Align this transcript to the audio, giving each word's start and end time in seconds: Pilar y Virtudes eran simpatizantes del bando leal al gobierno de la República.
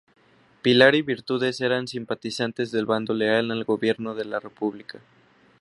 Pilar 0.63 0.95
y 0.95 1.03
Virtudes 1.03 1.61
eran 1.61 1.87
simpatizantes 1.87 2.71
del 2.71 2.87
bando 2.87 3.13
leal 3.13 3.51
al 3.51 3.65
gobierno 3.65 4.15
de 4.15 4.25
la 4.25 4.39
República. 4.39 4.97